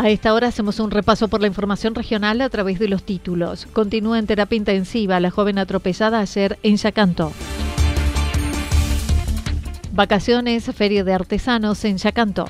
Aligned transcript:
A 0.00 0.08
esta 0.08 0.32
hora 0.32 0.48
hacemos 0.48 0.80
un 0.80 0.90
repaso 0.90 1.28
por 1.28 1.42
la 1.42 1.46
información 1.46 1.94
regional 1.94 2.40
a 2.40 2.48
través 2.48 2.78
de 2.78 2.88
los 2.88 3.02
títulos. 3.02 3.66
Continúa 3.70 4.18
en 4.18 4.26
terapia 4.26 4.56
intensiva 4.56 5.20
la 5.20 5.30
joven 5.30 5.58
atropellada 5.58 6.20
ayer 6.20 6.58
en 6.62 6.78
Yacanto. 6.78 7.32
Vacaciones, 9.92 10.64
Feria 10.74 11.04
de 11.04 11.12
Artesanos 11.12 11.84
en 11.84 11.98
Yacanto. 11.98 12.46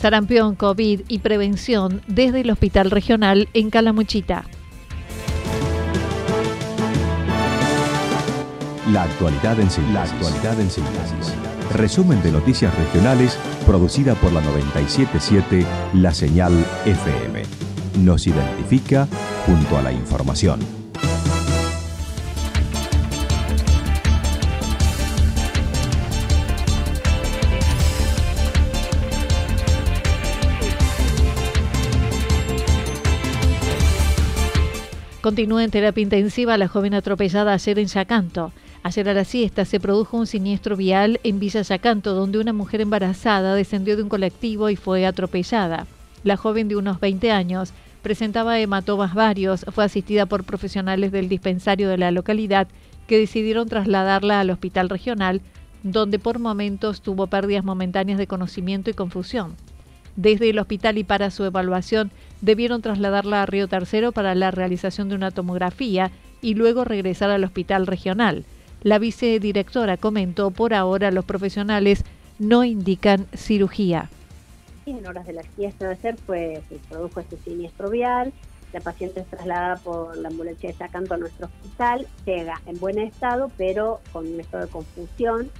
Sarampión, 0.00 0.56
COVID 0.56 1.02
y 1.06 1.18
prevención 1.20 2.02
desde 2.08 2.40
el 2.40 2.50
Hospital 2.50 2.90
Regional 2.90 3.48
en 3.54 3.70
Calamuchita. 3.70 4.46
La 8.90 9.04
actualidad 9.04 9.60
en 9.60 9.70
síntesis. 9.70 9.94
La 9.94 10.02
actualidad 10.02 10.60
en 10.60 10.70
síntesis. 10.70 11.53
Resumen 11.72 12.22
de 12.22 12.30
noticias 12.30 12.74
regionales 12.76 13.38
producida 13.66 14.14
por 14.14 14.32
la 14.32 14.40
977 14.40 15.66
La 15.94 16.12
Señal 16.12 16.52
FM. 16.84 17.42
Nos 18.00 18.26
identifica 18.26 19.08
junto 19.46 19.78
a 19.78 19.82
la 19.82 19.92
información. 19.92 20.60
Continúa 35.24 35.64
en 35.64 35.70
terapia 35.70 36.02
intensiva 36.02 36.58
la 36.58 36.68
joven 36.68 36.92
atropellada 36.92 37.54
ayer 37.54 37.78
en 37.78 37.86
Yacanto. 37.86 38.52
Ayer 38.86 39.08
a 39.08 39.14
la 39.14 39.24
siesta 39.24 39.64
se 39.64 39.80
produjo 39.80 40.18
un 40.18 40.26
siniestro 40.26 40.76
vial 40.76 41.18
en 41.24 41.40
Villa 41.40 41.62
Yacanto, 41.62 42.12
donde 42.12 42.38
una 42.38 42.52
mujer 42.52 42.82
embarazada 42.82 43.54
descendió 43.54 43.96
de 43.96 44.02
un 44.02 44.10
colectivo 44.10 44.68
y 44.68 44.76
fue 44.76 45.06
atropellada. 45.06 45.86
La 46.22 46.36
joven 46.36 46.68
de 46.68 46.76
unos 46.76 47.00
20 47.00 47.30
años 47.30 47.72
presentaba 48.02 48.60
hematomas 48.60 49.14
varios, 49.14 49.64
fue 49.72 49.84
asistida 49.84 50.26
por 50.26 50.44
profesionales 50.44 51.12
del 51.12 51.30
dispensario 51.30 51.88
de 51.88 51.96
la 51.96 52.10
localidad 52.10 52.68
que 53.06 53.18
decidieron 53.18 53.70
trasladarla 53.70 54.40
al 54.40 54.50
hospital 54.50 54.90
regional, 54.90 55.40
donde 55.82 56.18
por 56.18 56.38
momentos 56.38 57.00
tuvo 57.00 57.26
pérdidas 57.26 57.64
momentáneas 57.64 58.18
de 58.18 58.26
conocimiento 58.26 58.90
y 58.90 58.92
confusión. 58.92 59.54
Desde 60.14 60.50
el 60.50 60.58
hospital 60.58 60.98
y 60.98 61.04
para 61.04 61.30
su 61.30 61.44
evaluación 61.44 62.10
debieron 62.42 62.82
trasladarla 62.82 63.44
a 63.44 63.46
Río 63.46 63.66
Tercero 63.66 64.12
para 64.12 64.34
la 64.34 64.50
realización 64.50 65.08
de 65.08 65.14
una 65.14 65.30
tomografía 65.30 66.10
y 66.42 66.52
luego 66.52 66.84
regresar 66.84 67.30
al 67.30 67.44
hospital 67.44 67.86
regional. 67.86 68.44
La 68.84 68.98
vicedirectora 68.98 69.96
comentó, 69.96 70.50
por 70.50 70.74
ahora 70.74 71.10
los 71.10 71.24
profesionales 71.24 72.04
no 72.38 72.64
indican 72.64 73.26
cirugía. 73.34 74.10
En 74.84 75.06
horas 75.06 75.26
de 75.26 75.32
la 75.32 75.42
siesta 75.56 75.88
de 75.88 75.92
ayer 75.94 76.16
pues, 76.26 76.60
se 76.68 76.76
produjo 76.90 77.20
este 77.20 77.38
siniestro 77.38 77.88
vial, 77.88 78.30
la 78.74 78.80
paciente 78.80 79.20
es 79.20 79.26
trasladada 79.26 79.76
por 79.76 80.18
la 80.18 80.28
ambulancia 80.28 80.70
de 80.70 80.76
Yacanto 80.76 81.14
a 81.14 81.16
nuestro 81.16 81.46
hospital, 81.46 82.06
llega 82.26 82.60
en 82.66 82.78
buen 82.78 82.98
estado, 82.98 83.50
pero 83.56 84.00
con 84.12 84.26
un 84.26 84.38
estado 84.38 84.66
de 84.66 84.70
confusión. 84.70 85.50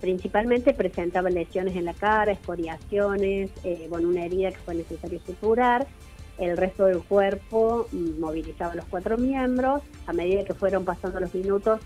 Principalmente 0.00 0.72
presentaba 0.72 1.28
lesiones 1.28 1.76
en 1.76 1.84
la 1.84 1.92
cara, 1.92 2.32
escoriaciones, 2.32 3.50
eh, 3.64 3.86
bueno, 3.90 4.08
una 4.08 4.24
herida 4.24 4.50
que 4.50 4.58
fue 4.58 4.76
necesario 4.76 5.20
suturar. 5.26 5.86
El 6.38 6.56
resto 6.56 6.86
del 6.86 7.02
cuerpo 7.02 7.86
mm, 7.92 8.18
movilizaba 8.18 8.74
los 8.74 8.86
cuatro 8.86 9.18
miembros. 9.18 9.82
A 10.06 10.14
medida 10.14 10.44
que 10.44 10.54
fueron 10.54 10.84
pasando 10.86 11.20
los 11.20 11.34
minutos, 11.34 11.80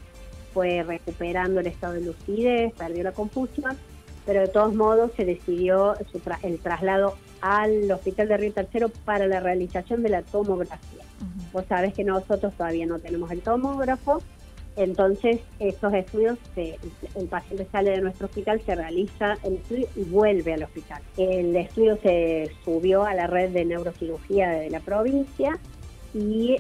fue 0.56 0.82
recuperando 0.82 1.60
el 1.60 1.66
estado 1.66 1.92
de 1.92 2.00
lucidez, 2.00 2.72
perdió 2.72 3.04
la 3.04 3.12
confusión, 3.12 3.76
pero 4.24 4.40
de 4.40 4.48
todos 4.48 4.74
modos 4.74 5.10
se 5.14 5.26
decidió 5.26 5.94
el 6.42 6.58
traslado 6.60 7.14
al 7.42 7.90
Hospital 7.90 8.28
de 8.28 8.38
Río 8.38 8.52
Tercero 8.54 8.88
para 9.04 9.26
la 9.26 9.40
realización 9.40 10.02
de 10.02 10.08
la 10.08 10.22
tomografía. 10.22 11.04
Vos 11.52 11.66
sabés 11.68 11.92
que 11.92 12.04
nosotros 12.04 12.54
todavía 12.54 12.86
no 12.86 12.98
tenemos 12.98 13.30
el 13.32 13.42
tomógrafo, 13.42 14.22
entonces 14.76 15.40
estos 15.58 15.92
estudios, 15.92 16.38
el 16.56 17.26
paciente 17.28 17.66
sale 17.70 17.90
de 17.90 18.00
nuestro 18.00 18.24
hospital, 18.24 18.62
se 18.64 18.74
realiza 18.76 19.36
el 19.44 19.56
estudio 19.56 19.88
y 19.94 20.04
vuelve 20.04 20.54
al 20.54 20.62
hospital. 20.62 21.02
El 21.18 21.54
estudio 21.54 21.98
se 22.02 22.50
subió 22.64 23.04
a 23.04 23.12
la 23.12 23.26
red 23.26 23.50
de 23.50 23.66
neurocirugía 23.66 24.48
de 24.52 24.70
la 24.70 24.80
provincia 24.80 25.58
y 26.14 26.56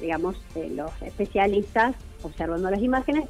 digamos 0.00 0.36
los 0.70 0.90
especialistas 1.02 1.96
observando 2.22 2.70
las 2.70 2.80
imágenes, 2.80 3.28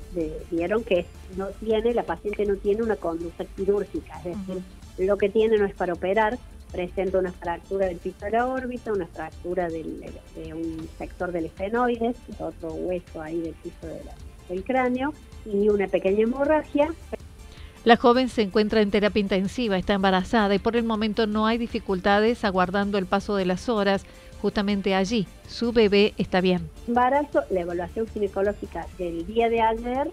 vieron 0.50 0.84
que 0.84 1.06
no 1.36 1.48
tiene, 1.48 1.94
la 1.94 2.04
paciente 2.04 2.46
no 2.46 2.56
tiene 2.56 2.82
una 2.82 2.96
conducta 2.96 3.44
quirúrgica, 3.44 4.18
es 4.18 4.46
decir, 4.46 4.62
lo 4.98 5.18
que 5.18 5.28
tiene 5.28 5.58
no 5.58 5.66
es 5.66 5.74
para 5.74 5.92
operar, 5.92 6.38
presenta 6.72 7.18
una 7.18 7.32
fractura 7.32 7.86
del 7.86 7.98
piso 7.98 8.24
de 8.24 8.32
la 8.32 8.46
órbita, 8.46 8.92
una 8.92 9.06
fractura 9.06 9.68
del, 9.68 10.00
de 10.34 10.54
un 10.54 10.88
sector 10.98 11.32
del 11.32 11.46
esfenoides, 11.46 12.16
otro 12.38 12.72
hueso 12.72 13.20
ahí 13.20 13.40
del 13.40 13.54
piso 13.54 13.86
del 14.48 14.64
cráneo, 14.64 15.12
y 15.44 15.68
una 15.68 15.86
pequeña 15.86 16.22
hemorragia. 16.22 16.92
La 17.84 17.96
joven 17.96 18.28
se 18.28 18.42
encuentra 18.42 18.80
en 18.80 18.90
terapia 18.90 19.20
intensiva, 19.20 19.78
está 19.78 19.94
embarazada 19.94 20.52
y 20.52 20.58
por 20.58 20.74
el 20.74 20.82
momento 20.82 21.28
no 21.28 21.46
hay 21.46 21.56
dificultades 21.56 22.44
aguardando 22.44 22.98
el 22.98 23.06
paso 23.06 23.36
de 23.36 23.46
las 23.46 23.68
horas 23.68 24.04
justamente 24.40 24.94
allí. 24.94 25.26
Su 25.46 25.72
bebé 25.72 26.14
está 26.18 26.40
bien. 26.40 26.68
Embarazo, 26.86 27.42
la 27.50 27.60
evaluación 27.60 28.06
ginecológica 28.08 28.86
del 28.98 29.26
día 29.26 29.48
de 29.48 29.60
ayer 29.60 30.10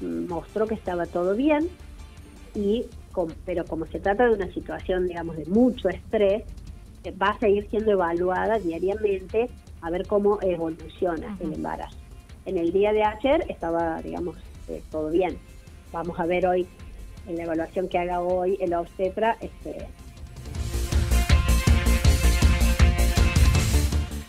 mostró 0.00 0.66
que 0.66 0.74
estaba 0.74 1.06
todo 1.06 1.34
bien, 1.34 1.68
y 2.54 2.86
pero 3.44 3.64
como 3.64 3.86
se 3.86 3.98
trata 3.98 4.26
de 4.26 4.34
una 4.34 4.52
situación, 4.52 5.08
digamos, 5.08 5.36
de 5.36 5.46
mucho 5.46 5.88
estrés, 5.88 6.44
eh, 7.04 7.12
va 7.12 7.30
a 7.30 7.38
seguir 7.38 7.68
siendo 7.70 7.92
evaluada 7.92 8.58
diariamente 8.58 9.50
a 9.80 9.90
ver 9.90 10.06
cómo 10.06 10.38
evoluciona 10.42 11.36
el 11.40 11.54
embarazo. 11.54 11.96
En 12.46 12.58
el 12.58 12.72
día 12.72 12.92
de 12.92 13.04
ayer 13.04 13.44
estaba, 13.48 14.00
digamos, 14.02 14.36
eh, 14.68 14.82
todo 14.90 15.10
bien. 15.10 15.38
Vamos 15.92 16.18
a 16.18 16.26
ver 16.26 16.46
hoy, 16.46 16.66
en 17.26 17.36
la 17.36 17.44
evaluación 17.44 17.88
que 17.88 17.98
haga 17.98 18.20
hoy 18.20 18.56
el 18.60 18.74
obstetra, 18.74 19.36
este, 19.40 19.86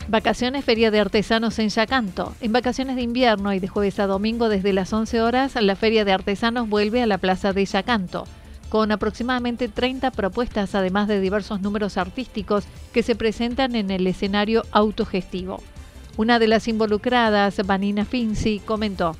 Vacaciones 0.10 0.66
Feria 0.66 0.90
de 0.90 1.00
Artesanos 1.00 1.60
en 1.60 1.70
Yacanto. 1.70 2.34
En 2.42 2.52
vacaciones 2.52 2.96
de 2.96 3.04
invierno 3.04 3.54
y 3.54 3.60
de 3.60 3.68
jueves 3.68 4.00
a 4.00 4.08
domingo 4.08 4.50
desde 4.50 4.74
las 4.74 4.92
11 4.92 5.22
horas, 5.22 5.54
la 5.62 5.76
Feria 5.76 6.04
de 6.04 6.12
Artesanos 6.12 6.68
vuelve 6.68 7.04
a 7.04 7.06
la 7.06 7.20
Plaza 7.20 7.54
de 7.54 7.64
Yacanto, 7.64 8.26
con 8.70 8.92
aproximadamente 8.92 9.68
30 9.68 10.10
propuestas, 10.10 10.74
además 10.74 11.08
de 11.08 11.20
diversos 11.20 11.62
números 11.62 11.96
artísticos 11.96 12.66
que 12.92 13.04
se 13.04 13.16
presentan 13.16 13.76
en 13.76 13.92
el 13.92 14.08
escenario 14.08 14.64
autogestivo. 14.72 15.62
Una 16.18 16.40
de 16.40 16.48
las 16.48 16.68
involucradas, 16.68 17.64
Vanina 17.68 18.04
Finzi, 18.04 18.62
comentó. 18.62 19.16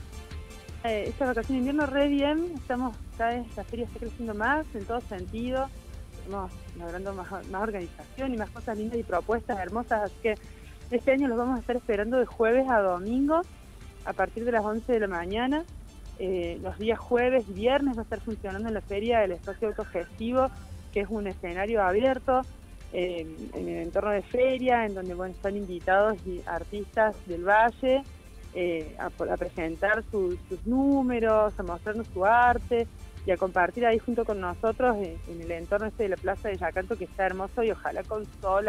Eh, 0.84 1.06
esta 1.08 1.28
vacación 1.28 1.54
de 1.54 1.60
invierno 1.60 1.86
re 1.86 2.08
bien, 2.08 2.54
estamos, 2.56 2.98
la 3.20 3.64
feria 3.66 3.86
está 3.86 4.00
creciendo 4.00 4.34
más 4.34 4.66
en 4.74 4.86
todo 4.86 5.02
sentido, 5.02 5.70
estamos 6.18 6.52
logrando 6.80 7.14
más, 7.14 7.48
más 7.50 7.62
organización 7.62 8.34
y 8.34 8.38
más 8.38 8.50
cosas 8.50 8.76
lindas 8.76 8.98
y 8.98 9.04
propuestas 9.04 9.60
hermosas, 9.60 10.06
así 10.06 10.16
que 10.24 10.36
este 10.92 11.12
año 11.12 11.28
los 11.28 11.38
vamos 11.38 11.58
a 11.58 11.60
estar 11.60 11.76
esperando 11.76 12.18
de 12.18 12.26
jueves 12.26 12.68
a 12.70 12.80
domingo 12.80 13.42
a 14.06 14.14
partir 14.14 14.46
de 14.46 14.52
las 14.52 14.64
11 14.64 14.92
de 14.92 15.00
la 15.00 15.08
mañana. 15.08 15.64
Eh, 16.18 16.60
los 16.62 16.78
días 16.78 17.00
jueves 17.00 17.46
y 17.48 17.54
viernes 17.54 17.96
va 17.96 18.02
a 18.02 18.04
estar 18.04 18.20
funcionando 18.20 18.68
en 18.68 18.74
la 18.74 18.82
feria 18.82 19.24
el 19.24 19.32
espacio 19.34 19.70
autogestivo, 19.70 20.48
que 20.92 21.02
es 21.02 21.08
un 21.10 21.28
escenario 21.28 21.82
abierto 21.82 22.42
eh, 22.92 23.28
en 23.54 23.70
el 23.70 23.78
entorno 23.84 24.12
de 24.12 24.24
feria, 24.24 24.86
en 24.86 24.96
donde 24.96 25.14
bueno, 25.14 25.34
están 25.34 25.56
invitados 25.56 26.18
y 26.26 26.42
artistas 26.46 27.16
del 27.28 27.48
valle 27.48 28.04
eh, 28.56 28.96
a, 28.98 29.10
presentar 29.38 30.04
sus 30.10 30.38
números, 30.66 31.54
a 31.60 31.64
mostrarnos 31.64 32.08
su 32.08 32.26
arte 32.26 32.88
y 33.26 33.32
a 33.32 33.38
compartir 33.38 33.86
ahí 33.86 34.00
junto 34.00 34.26
con 34.26 34.42
nosotros 34.42 34.98
en, 34.98 35.42
el 35.42 35.52
entorno 35.52 35.86
este 35.86 36.04
de 36.04 36.10
la 36.10 36.16
Plaza 36.18 36.50
de 36.50 36.58
Yacanto, 36.58 36.98
que 36.98 37.04
está 37.04 37.28
hermoso 37.28 37.64
y 37.64 37.70
ojalá 37.70 38.02
con 38.04 38.26
sol, 38.42 38.68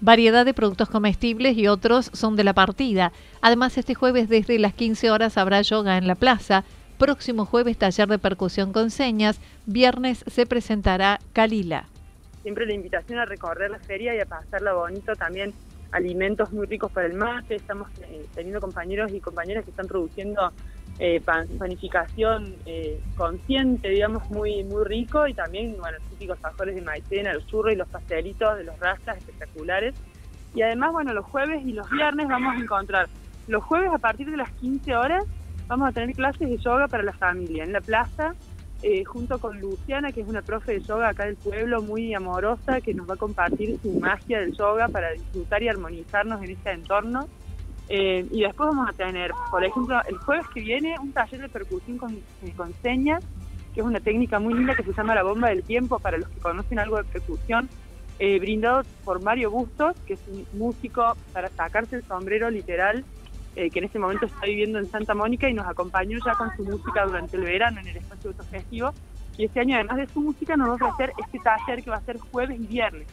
variedad 0.00 0.44
de 0.44 0.54
productos 0.54 0.88
comestibles 0.88 1.56
y 1.56 1.68
otros 1.68 2.10
son 2.12 2.36
de 2.36 2.44
la 2.44 2.54
partida. 2.54 3.12
Además, 3.40 3.76
este 3.78 3.94
jueves 3.94 4.28
desde 4.28 4.58
las 4.58 4.74
15 4.74 5.10
horas 5.10 5.36
habrá 5.36 5.62
yoga 5.62 5.98
en 5.98 6.06
la 6.06 6.14
plaza. 6.14 6.64
Próximo 6.98 7.46
jueves 7.46 7.78
taller 7.78 8.08
de 8.08 8.18
percusión 8.18 8.72
con 8.72 8.90
señas. 8.90 9.40
Viernes 9.66 10.24
se 10.26 10.46
presentará 10.46 11.18
Kalila. 11.32 11.86
Siempre 12.42 12.66
la 12.66 12.74
invitación 12.74 13.18
a 13.18 13.24
recorrer 13.24 13.70
la 13.70 13.78
feria 13.78 14.14
y 14.14 14.20
a 14.20 14.26
pasarla 14.26 14.72
bonito 14.72 15.14
también. 15.16 15.52
Alimentos 15.92 16.52
muy 16.52 16.66
ricos 16.66 16.92
para 16.92 17.06
el 17.06 17.14
mate. 17.14 17.56
Estamos 17.56 17.88
eh, 18.02 18.26
teniendo 18.34 18.60
compañeros 18.60 19.12
y 19.12 19.20
compañeras 19.20 19.64
que 19.64 19.70
están 19.70 19.86
produciendo 19.86 20.52
eh, 20.98 21.20
panificación 21.20 22.54
eh, 22.66 23.00
consciente, 23.16 23.88
digamos, 23.88 24.28
muy 24.30 24.64
muy 24.64 24.84
rico 24.84 25.26
y 25.26 25.34
también, 25.34 25.76
los 25.76 26.02
típicos 26.10 26.38
fajores 26.38 26.74
de 26.74 26.82
maicena, 26.82 27.32
los 27.32 27.46
churros 27.46 27.72
y 27.72 27.76
los 27.76 27.88
pastelitos 27.88 28.58
de 28.58 28.64
los 28.64 28.78
rastas 28.78 29.18
espectaculares. 29.18 29.94
Y 30.54 30.62
además, 30.62 30.92
bueno, 30.92 31.14
los 31.14 31.24
jueves 31.26 31.64
y 31.64 31.72
los 31.72 31.88
viernes 31.90 32.28
vamos 32.28 32.56
a 32.56 32.58
encontrar, 32.58 33.08
los 33.46 33.64
jueves 33.64 33.90
a 33.92 33.98
partir 33.98 34.30
de 34.30 34.36
las 34.36 34.50
15 34.52 34.94
horas 34.96 35.24
vamos 35.66 35.88
a 35.88 35.92
tener 35.92 36.14
clases 36.14 36.48
de 36.48 36.58
yoga 36.58 36.88
para 36.88 37.02
la 37.02 37.12
familia 37.12 37.62
en 37.62 37.72
la 37.72 37.80
plaza, 37.80 38.34
eh, 38.82 39.04
junto 39.04 39.38
con 39.38 39.60
Luciana, 39.60 40.10
que 40.10 40.20
es 40.22 40.28
una 40.28 40.42
profe 40.42 40.72
de 40.72 40.80
yoga 40.80 41.10
acá 41.10 41.26
del 41.26 41.36
pueblo, 41.36 41.80
muy 41.82 42.12
amorosa, 42.14 42.80
que 42.80 42.92
nos 42.92 43.08
va 43.08 43.14
a 43.14 43.16
compartir 43.16 43.78
su 43.80 43.92
magia 44.00 44.40
del 44.40 44.52
yoga 44.56 44.88
para 44.88 45.12
disfrutar 45.12 45.62
y 45.62 45.68
armonizarnos 45.68 46.42
en 46.42 46.50
este 46.50 46.70
entorno. 46.72 47.28
Eh, 47.92 48.24
y 48.30 48.42
después 48.42 48.68
vamos 48.70 48.88
a 48.88 48.92
tener, 48.92 49.32
por 49.50 49.64
ejemplo, 49.64 50.00
el 50.08 50.16
jueves 50.18 50.46
que 50.54 50.60
viene 50.60 50.94
un 51.00 51.12
taller 51.12 51.40
de 51.40 51.48
percusión 51.48 51.98
con, 51.98 52.14
eh, 52.14 52.52
con 52.56 52.72
señas, 52.74 53.24
que 53.74 53.80
es 53.80 53.86
una 53.86 53.98
técnica 53.98 54.38
muy 54.38 54.54
linda 54.54 54.76
que 54.76 54.84
se 54.84 54.92
llama 54.92 55.16
la 55.16 55.24
bomba 55.24 55.48
del 55.48 55.64
tiempo, 55.64 55.98
para 55.98 56.16
los 56.16 56.28
que 56.28 56.38
conocen 56.38 56.78
algo 56.78 56.98
de 56.98 57.04
percusión, 57.04 57.68
eh, 58.20 58.38
brindado 58.38 58.82
por 59.04 59.20
Mario 59.20 59.50
Bustos, 59.50 59.96
que 60.06 60.14
es 60.14 60.20
un 60.28 60.46
músico 60.52 61.16
para 61.32 61.48
sacarse 61.48 61.96
el 61.96 62.04
sombrero 62.04 62.48
literal, 62.48 63.04
que 63.56 63.78
en 63.80 63.84
este 63.84 63.98
momento 63.98 64.24
está 64.24 64.46
viviendo 64.46 64.78
en 64.78 64.86
Santa 64.86 65.12
Mónica 65.12 65.50
y 65.50 65.52
nos 65.52 65.66
acompañó 65.66 66.16
ya 66.24 66.34
con 66.34 66.56
su 66.56 66.64
música 66.64 67.04
durante 67.04 67.36
el 67.36 67.42
verano 67.42 67.80
en 67.80 67.88
el 67.88 67.96
espacio 67.96 68.30
autogestivo 68.30 68.94
y 69.40 69.44
este 69.46 69.60
año, 69.60 69.76
además 69.76 69.96
de 69.96 70.06
su 70.08 70.20
música, 70.20 70.54
nos 70.54 70.68
va 70.68 70.86
a 70.86 70.90
ofrecer 70.90 71.14
este 71.18 71.38
taller 71.38 71.82
que 71.82 71.90
va 71.90 71.96
a 71.96 72.02
ser 72.02 72.18
jueves 72.18 72.60
y 72.60 72.66
viernes. 72.66 73.06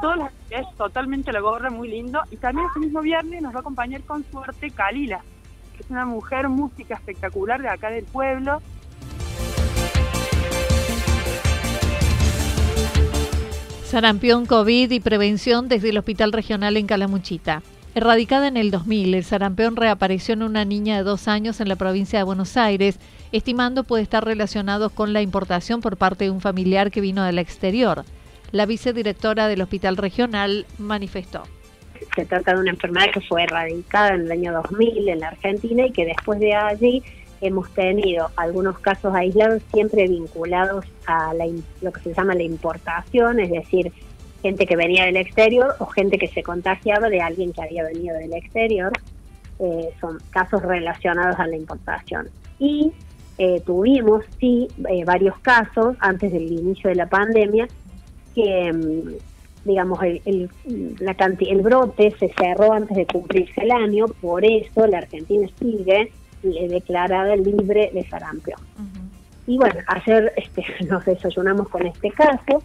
Todas 0.00 0.18
las 0.18 0.28
actividades 0.28 0.76
totalmente 0.78 1.32
la 1.32 1.40
gorra, 1.40 1.68
muy 1.68 1.88
lindo. 1.88 2.22
Y 2.30 2.36
también 2.36 2.66
ese 2.70 2.80
mismo 2.80 3.02
viernes 3.02 3.42
nos 3.42 3.52
va 3.52 3.58
a 3.58 3.60
acompañar 3.60 4.02
con 4.04 4.24
suerte 4.30 4.70
Kalila, 4.70 5.20
que 5.76 5.82
es 5.82 5.90
una 5.90 6.06
mujer 6.06 6.48
música 6.48 6.94
espectacular 6.94 7.60
de 7.60 7.68
acá 7.68 7.90
del 7.90 8.06
pueblo. 8.06 8.62
Sarampión, 13.84 14.46
COVID 14.46 14.90
y 14.90 15.00
prevención 15.00 15.68
desde 15.68 15.90
el 15.90 15.98
Hospital 15.98 16.32
Regional 16.32 16.78
en 16.78 16.86
Calamuchita. 16.86 17.62
Erradicada 17.94 18.48
en 18.48 18.56
el 18.56 18.70
2000, 18.70 19.14
el 19.14 19.24
sarampión 19.24 19.76
reapareció 19.76 20.34
en 20.34 20.42
una 20.42 20.64
niña 20.64 20.96
de 20.96 21.02
dos 21.02 21.28
años 21.28 21.60
en 21.60 21.68
la 21.68 21.76
provincia 21.76 22.18
de 22.18 22.24
Buenos 22.24 22.56
Aires 22.56 22.98
estimando 23.32 23.84
puede 23.84 24.02
estar 24.02 24.24
relacionado 24.24 24.90
con 24.90 25.12
la 25.12 25.22
importación 25.22 25.80
por 25.80 25.96
parte 25.96 26.24
de 26.24 26.30
un 26.30 26.40
familiar 26.40 26.90
que 26.90 27.00
vino 27.00 27.24
del 27.24 27.38
exterior. 27.38 28.04
La 28.52 28.66
vicedirectora 28.66 29.48
del 29.48 29.62
Hospital 29.62 29.96
Regional 29.96 30.66
manifestó. 30.78 31.42
Se 32.14 32.24
trata 32.26 32.54
de 32.54 32.60
una 32.60 32.70
enfermedad 32.70 33.10
que 33.12 33.20
fue 33.20 33.42
erradicada 33.42 34.14
en 34.14 34.22
el 34.22 34.32
año 34.32 34.52
2000 34.52 35.08
en 35.08 35.20
la 35.20 35.28
Argentina 35.28 35.86
y 35.86 35.92
que 35.92 36.04
después 36.04 36.38
de 36.38 36.54
allí 36.54 37.02
hemos 37.40 37.70
tenido 37.74 38.30
algunos 38.36 38.78
casos 38.78 39.14
aislados 39.14 39.62
siempre 39.72 40.06
vinculados 40.08 40.84
a 41.06 41.32
lo 41.82 41.92
que 41.92 42.00
se 42.00 42.14
llama 42.14 42.34
la 42.34 42.42
importación, 42.42 43.40
es 43.40 43.50
decir, 43.50 43.92
gente 44.42 44.66
que 44.66 44.76
venía 44.76 45.04
del 45.04 45.16
exterior 45.16 45.74
o 45.78 45.86
gente 45.86 46.18
que 46.18 46.28
se 46.28 46.42
contagiaba 46.42 47.08
de 47.08 47.20
alguien 47.20 47.52
que 47.52 47.62
había 47.62 47.84
venido 47.84 48.16
del 48.16 48.32
exterior. 48.32 48.92
Eh, 49.58 49.88
son 50.00 50.18
casos 50.30 50.62
relacionados 50.62 51.38
a 51.38 51.46
la 51.46 51.56
importación. 51.56 52.28
Y 52.58 52.92
eh, 53.38 53.60
tuvimos, 53.64 54.24
sí, 54.40 54.68
eh, 54.88 55.04
varios 55.04 55.38
casos 55.40 55.96
antes 56.00 56.32
del 56.32 56.50
inicio 56.50 56.88
de 56.88 56.96
la 56.96 57.06
pandemia 57.06 57.68
que, 58.34 58.72
mm, 58.72 59.66
digamos, 59.66 59.98
el, 60.02 60.48
la 61.00 61.16
el 61.40 61.60
brote 61.60 62.14
se 62.18 62.32
cerró 62.34 62.72
antes 62.72 62.96
de 62.96 63.06
cumplirse 63.06 63.62
el 63.62 63.72
año, 63.72 64.06
por 64.20 64.44
eso 64.44 64.86
la 64.86 64.98
Argentina 64.98 65.48
sigue 65.58 66.12
declarada 66.42 67.34
libre 67.34 67.90
de 67.92 68.06
sarampión. 68.08 68.60
Y 69.46 69.58
bueno, 69.58 69.80
ayer 69.86 70.32
este, 70.36 70.64
nos 70.88 71.04
desayunamos 71.04 71.68
con 71.68 71.86
este 71.86 72.10
caso, 72.10 72.62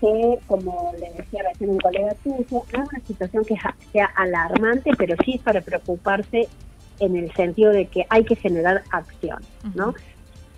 que 0.00 0.38
como 0.46 0.92
le 0.98 1.10
decía 1.12 1.42
recién 1.48 1.70
un 1.70 1.78
colega 1.78 2.14
tuyo, 2.22 2.44
no 2.50 2.82
es 2.82 2.88
una 2.90 3.00
situación 3.06 3.44
que 3.44 3.56
sea 3.92 4.06
alarmante, 4.16 4.90
pero 4.96 5.16
sí 5.24 5.34
es 5.36 5.42
para 5.42 5.60
preocuparse 5.60 6.48
en 7.00 7.16
el 7.16 7.32
sentido 7.32 7.70
de 7.70 7.86
que 7.86 8.06
hay 8.08 8.24
que 8.24 8.36
generar 8.36 8.82
acción, 8.90 9.38
¿no? 9.74 9.94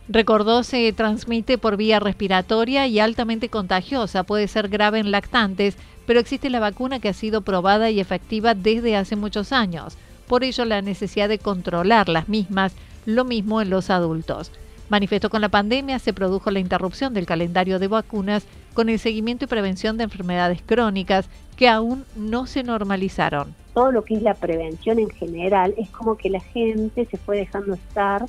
Recordó 0.08 0.62
se 0.62 0.92
transmite 0.92 1.58
por 1.58 1.76
vía 1.76 1.98
respiratoria 1.98 2.86
y 2.86 3.00
altamente 3.00 3.48
contagiosa, 3.48 4.22
puede 4.22 4.46
ser 4.46 4.68
grave 4.68 5.00
en 5.00 5.10
lactantes, 5.10 5.76
pero 6.06 6.20
existe 6.20 6.48
la 6.48 6.60
vacuna 6.60 7.00
que 7.00 7.08
ha 7.08 7.12
sido 7.12 7.40
probada 7.40 7.90
y 7.90 7.98
efectiva 7.98 8.54
desde 8.54 8.96
hace 8.96 9.16
muchos 9.16 9.52
años. 9.52 9.96
Por 10.28 10.44
ello 10.44 10.64
la 10.64 10.80
necesidad 10.80 11.28
de 11.28 11.38
controlar 11.38 12.08
las 12.08 12.28
mismas, 12.28 12.72
lo 13.04 13.24
mismo 13.24 13.60
en 13.60 13.70
los 13.70 13.90
adultos. 13.90 14.52
Manifestó 14.88 15.30
con 15.30 15.40
la 15.40 15.48
pandemia 15.48 15.98
se 15.98 16.12
produjo 16.12 16.52
la 16.52 16.60
interrupción 16.60 17.12
del 17.12 17.26
calendario 17.26 17.80
de 17.80 17.88
vacunas 17.88 18.44
con 18.74 18.88
el 18.88 19.00
seguimiento 19.00 19.46
y 19.46 19.48
prevención 19.48 19.96
de 19.96 20.04
enfermedades 20.04 20.62
crónicas 20.64 21.28
que 21.56 21.68
aún 21.68 22.04
no 22.14 22.46
se 22.46 22.62
normalizaron. 22.62 23.54
Todo 23.76 23.92
lo 23.92 24.06
que 24.06 24.14
es 24.14 24.22
la 24.22 24.32
prevención 24.32 24.98
en 24.98 25.10
general 25.10 25.74
es 25.76 25.90
como 25.90 26.16
que 26.16 26.30
la 26.30 26.40
gente 26.40 27.04
se 27.04 27.18
fue 27.18 27.36
dejando 27.36 27.74
estar, 27.74 28.24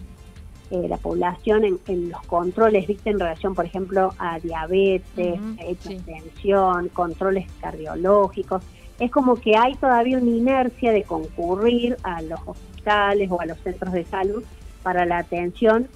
eh, 0.71 0.87
la 0.89 0.97
población 0.97 1.63
en, 1.63 2.09
los 2.09 2.21
controles, 2.23 2.85
viste, 2.85 3.11
en 3.11 3.17
relación, 3.17 3.55
por 3.55 3.63
ejemplo, 3.63 4.13
a 4.19 4.41
diabetes, 4.41 5.39
hipertensión, 5.65 6.89
controles 6.89 7.49
cardiológicos. 7.61 8.61
Es 8.99 9.09
como 9.09 9.35
que 9.35 9.55
hay 9.55 9.75
todavía 9.75 10.17
una 10.17 10.31
inercia 10.31 10.91
de 10.91 11.03
concurrir 11.03 11.95
a 12.03 12.21
los 12.23 12.41
hospitales 12.45 13.31
o 13.31 13.39
a 13.39 13.45
los 13.45 13.57
centros 13.59 13.93
de 13.93 14.03
salud 14.03 14.43
para 14.83 15.05
la 15.05 15.19
atención 15.19 15.87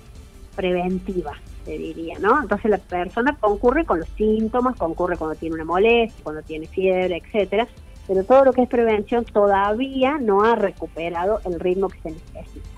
preventiva, 0.56 1.34
se 1.66 1.78
diría, 1.78 2.18
¿no? 2.20 2.42
Entonces 2.42 2.72
la 2.72 2.78
persona 2.78 3.36
concurre 3.38 3.84
con 3.84 4.00
los 4.00 4.08
síntomas, 4.16 4.78
concurre 4.78 5.18
cuando 5.18 5.36
tiene 5.36 5.56
una 5.56 5.66
molestia, 5.66 6.24
cuando 6.24 6.42
tiene 6.42 6.68
fiebre, 6.68 7.18
etcétera, 7.18 7.68
pero 8.08 8.24
todo 8.24 8.46
lo 8.46 8.54
que 8.54 8.64
es 8.64 8.70
prevención 8.70 9.26
todavía 9.26 10.18
no 10.20 10.44
ha 10.44 10.56
recuperado 10.56 11.40
el 11.46 11.60
ritmo 11.60 11.90
que 11.90 12.00
se 12.02 12.12
necesita. 12.12 12.70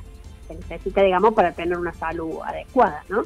Se 0.47 0.55
necesita, 0.55 1.01
digamos, 1.01 1.33
para 1.33 1.53
tener 1.53 1.77
una 1.77 1.93
salud 1.93 2.39
adecuada, 2.45 3.03
¿no? 3.09 3.23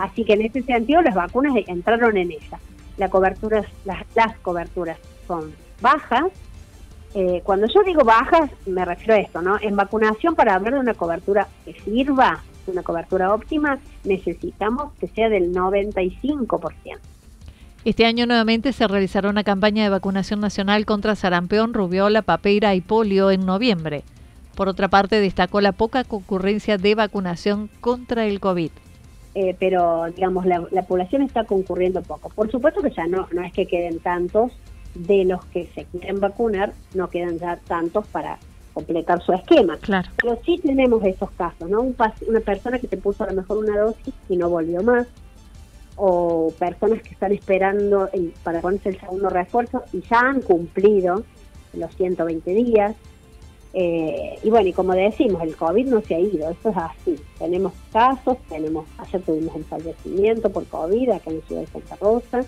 Así 0.00 0.24
que 0.24 0.34
en 0.34 0.42
ese 0.42 0.62
sentido 0.62 1.00
las 1.02 1.14
vacunas 1.14 1.54
entraron 1.66 2.16
en 2.16 2.32
ella. 2.32 2.58
La 2.96 3.08
cobertura, 3.08 3.64
las, 3.84 4.04
las 4.14 4.36
coberturas 4.38 4.98
son 5.26 5.54
bajas. 5.80 6.26
Eh, 7.14 7.40
cuando 7.44 7.66
yo 7.66 7.82
digo 7.82 8.04
bajas, 8.04 8.50
me 8.66 8.84
refiero 8.84 9.14
a 9.14 9.18
esto, 9.18 9.42
¿no? 9.42 9.58
En 9.60 9.76
vacunación, 9.76 10.34
para 10.34 10.54
hablar 10.54 10.74
de 10.74 10.80
una 10.80 10.94
cobertura 10.94 11.48
que 11.64 11.72
sirva, 11.80 12.42
una 12.66 12.82
cobertura 12.82 13.34
óptima, 13.34 13.78
necesitamos 14.04 14.92
que 15.00 15.08
sea 15.08 15.28
del 15.28 15.52
95%. 15.52 16.98
Este 17.82 18.04
año 18.04 18.26
nuevamente 18.26 18.74
se 18.74 18.86
realizará 18.86 19.30
una 19.30 19.42
campaña 19.42 19.82
de 19.84 19.88
vacunación 19.88 20.40
nacional 20.40 20.84
contra 20.84 21.14
sarampión, 21.14 21.72
rubiola, 21.72 22.20
papeira 22.20 22.74
y 22.74 22.82
polio 22.82 23.30
en 23.30 23.46
noviembre. 23.46 24.02
Por 24.54 24.68
otra 24.68 24.88
parte, 24.88 25.18
destacó 25.18 25.62
la 25.62 25.72
poca 25.72 26.04
concurrencia 26.04 26.76
de 26.76 26.94
vacunación 26.94 27.70
contra 27.80 28.26
el 28.26 28.38
COVID. 28.38 28.70
Eh, 29.34 29.56
pero, 29.58 30.04
digamos, 30.14 30.44
la, 30.44 30.82
población 30.86 31.22
está 31.22 31.44
concurriendo 31.44 32.02
poco. 32.02 32.28
Por 32.28 32.50
supuesto 32.50 32.82
que 32.82 32.90
ya 32.90 33.06
no, 33.06 33.28
no 33.32 33.42
es 33.42 33.52
que 33.54 33.66
queden 33.66 33.98
tantos 34.00 34.52
de 34.94 35.24
los 35.24 35.42
que 35.46 35.66
se 35.74 35.84
quieren 35.84 36.20
vacunar, 36.20 36.74
no 36.94 37.08
quedan 37.08 37.38
ya 37.38 37.56
tantos 37.66 38.06
para 38.08 38.38
completar 38.74 39.22
su 39.22 39.32
esquema. 39.32 39.78
Claro. 39.78 40.10
Pero 40.20 40.38
sí 40.44 40.60
tenemos 40.62 41.02
esos 41.04 41.30
casos, 41.30 41.70
¿no? 41.70 41.80
una 41.80 42.40
persona 42.40 42.78
que 42.78 42.88
te 42.88 42.98
puso 42.98 43.24
a 43.24 43.28
lo 43.28 43.34
mejor 43.34 43.58
una 43.58 43.78
dosis 43.78 44.12
y 44.28 44.36
no 44.36 44.50
volvió 44.50 44.82
más, 44.82 45.06
o 46.02 46.50
personas 46.58 47.02
que 47.02 47.10
están 47.10 47.30
esperando 47.30 48.08
para 48.42 48.62
ponerse 48.62 48.88
el 48.88 48.98
segundo 48.98 49.28
refuerzo 49.28 49.84
y 49.92 50.00
ya 50.00 50.20
han 50.20 50.40
cumplido 50.40 51.24
los 51.74 51.94
120 51.94 52.50
días. 52.54 52.96
Eh, 53.74 54.38
y 54.42 54.48
bueno, 54.48 54.68
y 54.68 54.72
como 54.72 54.94
decimos, 54.94 55.42
el 55.42 55.54
COVID 55.54 55.86
no 55.88 56.00
se 56.00 56.14
ha 56.14 56.18
ido, 56.18 56.48
esto 56.48 56.70
es 56.70 56.76
así. 56.78 57.16
Tenemos 57.38 57.74
casos, 57.92 58.38
tenemos, 58.48 58.86
ayer 58.96 59.20
tuvimos 59.20 59.54
un 59.54 59.64
fallecimiento 59.64 60.48
por 60.48 60.64
COVID 60.68 61.10
acá 61.10 61.30
en 61.30 61.40
la 61.40 61.46
ciudad 61.46 61.60
de 61.60 61.66
Santa 61.66 61.96
Rosa, 61.96 62.40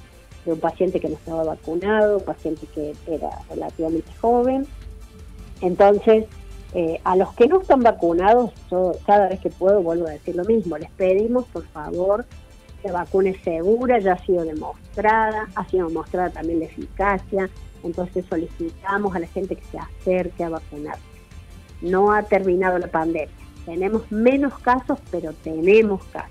de 0.46 0.52
un 0.52 0.58
paciente 0.58 0.98
que 0.98 1.10
no 1.10 1.16
estaba 1.16 1.44
vacunado, 1.44 2.18
un 2.18 2.24
paciente 2.24 2.66
que 2.74 2.94
era 3.06 3.28
relativamente 3.50 4.10
joven. 4.18 4.66
Entonces, 5.60 6.24
eh, 6.72 7.02
a 7.04 7.16
los 7.16 7.34
que 7.34 7.48
no 7.48 7.60
están 7.60 7.82
vacunados, 7.82 8.50
yo 8.70 8.92
cada 9.04 9.28
vez 9.28 9.40
que 9.40 9.50
puedo 9.50 9.82
vuelvo 9.82 10.06
a 10.06 10.12
decir 10.12 10.36
lo 10.36 10.44
mismo, 10.44 10.78
les 10.78 10.90
pedimos 10.92 11.44
por 11.48 11.66
favor 11.66 12.24
la 12.84 12.92
vacuna 12.92 13.30
es 13.30 13.40
segura, 13.42 13.98
ya 13.98 14.14
ha 14.14 14.24
sido 14.24 14.44
demostrada, 14.44 15.48
ha 15.54 15.68
sido 15.68 15.88
demostrada 15.88 16.30
también 16.30 16.60
la 16.60 16.66
eficacia, 16.66 17.48
entonces 17.82 18.24
solicitamos 18.28 19.14
a 19.14 19.20
la 19.20 19.26
gente 19.28 19.56
que 19.56 19.64
se 19.64 19.78
acerque 19.78 20.44
a 20.44 20.48
vacunar. 20.48 20.96
No 21.80 22.12
ha 22.12 22.22
terminado 22.22 22.78
la 22.78 22.88
pandemia, 22.88 23.34
tenemos 23.64 24.10
menos 24.10 24.58
casos, 24.60 24.98
pero 25.10 25.32
tenemos 25.32 26.02
casos. 26.04 26.30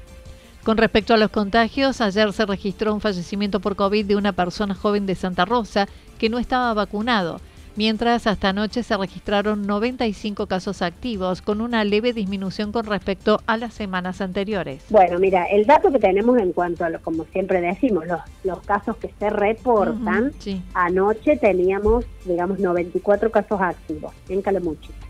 Con 0.63 0.77
respecto 0.77 1.13
a 1.13 1.17
los 1.17 1.31
contagios, 1.31 2.01
ayer 2.01 2.31
se 2.33 2.45
registró 2.45 2.93
un 2.93 3.01
fallecimiento 3.01 3.59
por 3.59 3.75
COVID 3.75 4.05
de 4.05 4.15
una 4.15 4.33
persona 4.33 4.75
joven 4.75 5.07
de 5.07 5.15
Santa 5.15 5.43
Rosa 5.43 5.87
que 6.19 6.29
no 6.29 6.37
estaba 6.37 6.73
vacunado 6.75 7.41
mientras 7.75 8.27
hasta 8.27 8.49
anoche 8.49 8.83
se 8.83 8.97
registraron 8.97 9.65
95 9.67 10.47
casos 10.47 10.81
activos, 10.81 11.41
con 11.41 11.61
una 11.61 11.83
leve 11.83 12.13
disminución 12.13 12.71
con 12.71 12.85
respecto 12.85 13.41
a 13.47 13.57
las 13.57 13.73
semanas 13.73 14.21
anteriores. 14.21 14.83
Bueno, 14.89 15.19
mira, 15.19 15.45
el 15.45 15.65
dato 15.65 15.91
que 15.91 15.99
tenemos 15.99 16.37
en 16.37 16.53
cuanto 16.53 16.85
a, 16.85 16.89
lo, 16.89 17.01
como 17.01 17.25
siempre 17.25 17.61
decimos, 17.61 18.05
los, 18.07 18.21
los 18.43 18.59
casos 18.61 18.97
que 18.97 19.09
se 19.19 19.29
reportan, 19.29 20.31
anoche 20.73 21.37
teníamos, 21.37 22.05
digamos, 22.25 22.59
94 22.59 23.31
casos 23.31 23.61
activos 23.61 24.13
en 24.29 24.41
Calamuchita. 24.41 25.07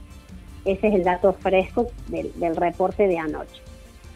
Ese 0.65 0.88
es 0.88 0.94
el 0.94 1.03
dato 1.03 1.34
fresco 1.34 1.88
del, 2.08 2.32
del 2.39 2.56
reporte 2.56 3.08
de 3.08 3.18
anoche. 3.18 3.62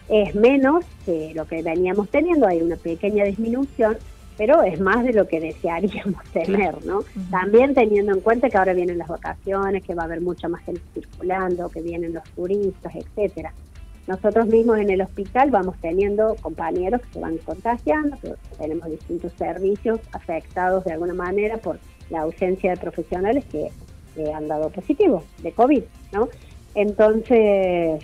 Es 0.08 0.36
menos 0.36 0.86
que 1.06 1.32
lo 1.34 1.48
que 1.48 1.64
veníamos 1.64 2.10
teniendo, 2.10 2.48
hay 2.48 2.62
una 2.62 2.76
pequeña 2.76 3.24
disminución, 3.24 3.98
pero 4.38 4.62
es 4.64 4.80
más 4.80 5.04
de 5.04 5.14
lo 5.14 5.28
que 5.28 5.40
desearíamos 5.40 6.24
tener, 6.34 6.84
¿no? 6.86 7.04
También 7.32 7.74
teniendo 7.74 8.14
en 8.14 8.22
cuenta 8.22 8.50
que 8.50 8.58
ahora 8.58 8.74
vienen 8.74 8.98
las 8.98 9.08
vacaciones, 9.08 9.84
que 9.84 9.96
va 9.96 10.04
a 10.04 10.06
haber 10.06 10.22
mucha 10.22 10.48
más 10.48 10.64
gente 10.64 10.82
circulando, 10.94 11.70
que 11.70 11.82
vienen 11.82 12.14
los 12.14 12.24
turistas, 12.32 12.94
etcétera. 12.96 13.54
Nosotros 14.08 14.46
mismos 14.48 14.78
en 14.78 14.92
el 14.92 15.02
hospital 15.02 15.50
vamos 15.50 15.76
teniendo 15.82 16.36
compañeros 16.42 17.02
que 17.02 17.14
se 17.14 17.20
van 17.20 17.38
contagiando, 17.40 18.18
tenemos 18.60 18.88
distintos 18.90 19.32
servicios 19.34 20.00
afectados 20.12 20.84
de 20.86 20.94
alguna 20.94 21.16
manera 21.16 21.58
por 21.58 21.80
la 22.12 22.22
ausencia 22.22 22.72
de 22.72 22.78
profesionales 22.78 23.46
que, 23.46 23.72
que 24.14 24.32
han 24.32 24.48
dado 24.48 24.70
positivo 24.70 25.24
de 25.42 25.52
COVID, 25.52 25.84
¿no? 26.12 26.30
Entonces, 26.76 28.04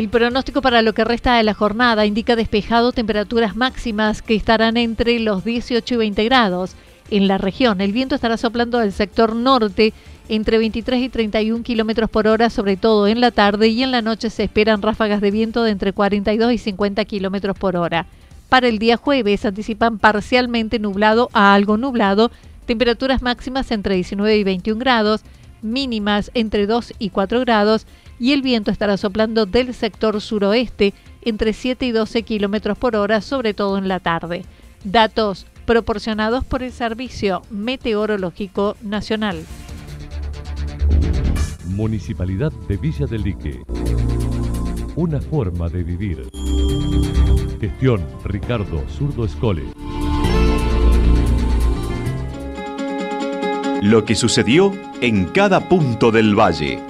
El 0.00 0.08
pronóstico 0.08 0.62
para 0.62 0.80
lo 0.80 0.94
que 0.94 1.04
resta 1.04 1.36
de 1.36 1.42
la 1.42 1.52
jornada 1.52 2.06
indica 2.06 2.34
despejado 2.34 2.90
temperaturas 2.90 3.54
máximas 3.54 4.22
que 4.22 4.34
estarán 4.34 4.78
entre 4.78 5.20
los 5.20 5.44
18 5.44 5.92
y 5.92 5.96
20 5.98 6.24
grados. 6.24 6.74
En 7.10 7.28
la 7.28 7.36
región, 7.36 7.82
el 7.82 7.92
viento 7.92 8.14
estará 8.14 8.38
soplando 8.38 8.78
del 8.78 8.92
sector 8.92 9.36
norte 9.36 9.92
entre 10.30 10.56
23 10.56 11.02
y 11.02 11.10
31 11.10 11.62
kilómetros 11.62 12.08
por 12.08 12.28
hora, 12.28 12.48
sobre 12.48 12.78
todo 12.78 13.08
en 13.08 13.20
la 13.20 13.30
tarde 13.30 13.68
y 13.68 13.82
en 13.82 13.90
la 13.90 14.00
noche 14.00 14.30
se 14.30 14.44
esperan 14.44 14.80
ráfagas 14.80 15.20
de 15.20 15.30
viento 15.30 15.64
de 15.64 15.72
entre 15.72 15.92
42 15.92 16.50
y 16.50 16.56
50 16.56 17.04
kilómetros 17.04 17.58
por 17.58 17.76
hora. 17.76 18.06
Para 18.48 18.68
el 18.68 18.78
día 18.78 18.96
jueves 18.96 19.44
anticipan 19.44 19.98
parcialmente 19.98 20.78
nublado 20.78 21.28
a 21.34 21.52
algo 21.52 21.76
nublado, 21.76 22.30
temperaturas 22.64 23.20
máximas 23.20 23.70
entre 23.70 23.96
19 23.96 24.34
y 24.34 24.44
21 24.44 24.80
grados, 24.80 25.20
mínimas 25.60 26.30
entre 26.32 26.66
2 26.66 26.94
y 26.98 27.10
4 27.10 27.40
grados 27.40 27.86
y 28.20 28.32
el 28.32 28.42
viento 28.42 28.70
estará 28.70 28.98
soplando 28.98 29.46
del 29.46 29.74
sector 29.74 30.20
suroeste 30.20 30.92
entre 31.22 31.54
7 31.54 31.86
y 31.86 31.90
12 31.90 32.22
kilómetros 32.22 32.78
por 32.78 32.94
hora, 32.94 33.22
sobre 33.22 33.54
todo 33.54 33.78
en 33.78 33.88
la 33.88 33.98
tarde. 33.98 34.44
Datos 34.84 35.46
proporcionados 35.64 36.44
por 36.44 36.62
el 36.62 36.70
Servicio 36.70 37.42
Meteorológico 37.50 38.76
Nacional. 38.82 39.44
Municipalidad 41.66 42.52
de 42.68 42.76
Villa 42.76 43.06
del 43.06 43.22
Lique. 43.22 43.62
Una 44.96 45.20
forma 45.20 45.68
de 45.68 45.82
vivir. 45.82 46.28
Gestión 47.58 48.04
Ricardo 48.24 48.84
Zurdo 48.88 49.24
Escole. 49.24 49.64
Lo 53.82 54.04
que 54.04 54.14
sucedió 54.14 54.72
en 55.00 55.26
cada 55.26 55.68
punto 55.68 56.10
del 56.10 56.38
valle. 56.38 56.89